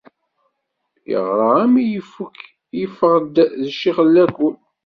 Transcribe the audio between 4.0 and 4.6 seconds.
n lakul.